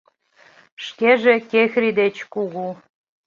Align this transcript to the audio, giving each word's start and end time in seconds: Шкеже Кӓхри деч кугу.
Шкеже 0.85 1.35
Кӓхри 1.49 1.91
деч 1.99 2.15
кугу. 2.33 2.67